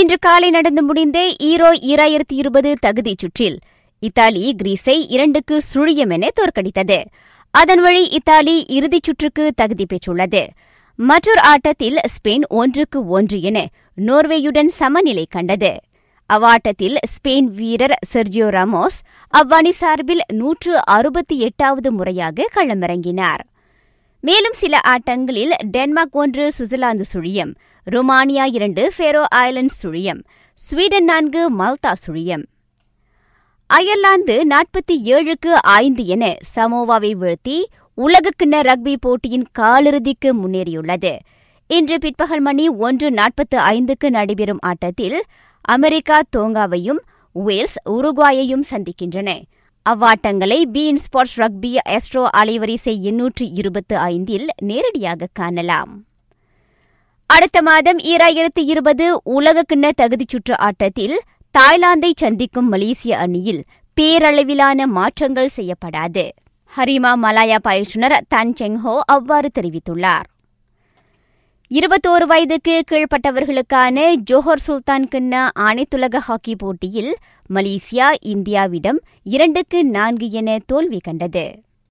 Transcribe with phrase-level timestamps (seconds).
[0.00, 3.58] இன்று காலை நடந்து முடிந்த ஈரோ ஈராயிரத்தி இருபது தகுதிச் சுற்றில்.
[3.98, 6.98] இத்தாலி கிரீஸை இரண்டுக்கு சுழியம் என தோற்கடித்தது.
[7.50, 10.46] அதன் வழி இத்தாலி இறுதிச் சுற்றுக்கு தகுதி பெற்றுள்ளது.
[10.94, 15.72] மற்றொரு ஆட்டத்தில் ஸ்பெயின் ஒன்றுக்கு ஒன்று என நோர்வேயுடன் சமநிலை கண்டது.
[16.26, 19.00] அவ்வாட்டத்தில் ஸ்பெயின் வீரர் செர்ஜியோ ராமோஸ்
[19.34, 23.44] அவ்வணி சார்பில் நூற்று அறுபத்தி எட்டாவது முறையாக களமிறங்கினார்.
[24.20, 27.54] மேலும் சில ஆட்டங்களில் டென்மார்க் ஒன்று சுவிட்சர்லாந்து சுழியம்.
[27.90, 30.22] ருமானியா இரண்டு ஃபேரோ ஐலண்ட் சுழியம்.
[30.54, 32.44] ஸ்வீடன் நான்கு மல்தா சுழியம்.
[33.66, 37.64] அயர்லாந்து நாற்பத்தி ஏழுக்கு ஐந்து என சமோவாவை வீழ்த்தி
[37.96, 41.18] உலகக்கிண்ண ரக்பி போட்டியின் காலிறுதிக்கு முன்னேறியுள்ளது.
[41.66, 45.22] இன்று பிற்பகல் மணி ஒன்று நாற்பத்து ஐந்துக்கு நடைபெறும் ஆட்டத்தில்
[45.60, 47.00] அமெரிக்கா தோங்காவையும்
[47.32, 49.40] வேல்ஸ் உருகுவாயையும் சந்திக்கின்றன.
[49.86, 55.92] அவ்வாட்டங்களை பி ஸ்பாட்ஸ் ரக்பி எஸ்ட்ரோ அலைவரிசை எண்ணூற்று இருபத்து ஐந்தில் நேரடியாக காணலாம்.
[57.26, 61.16] அடுத்த மாதம் ஈராயிரத்து இருபது உலகக்கிண்ண தகுதிச் சுற்று ஆட்டத்தில்
[61.54, 63.62] தாய்லாந்தை சந்திக்கும் மலேசிய அணியில்
[63.96, 66.26] பேரளவிலான மாற்றங்கள் செய்யப்படாது.
[66.76, 70.29] ஹரிமா மலாயா பயிற்றுனர் தன் செங்ஹோ அவ்வாறு தெரிவித்துள்ளார்.
[71.74, 77.16] இருபத்தோரு வயதுக்கு கீழ்ப்பட்டவர்களுக்கான ஜோஹர் சுல்தான் கிண்ண அனைத்துலக ஹாக்கி போட்டியில்
[77.50, 81.44] மலேசியா இந்தியாவிடம் இரண்டுக்கு நான்கு என தோல்வி கண்டது.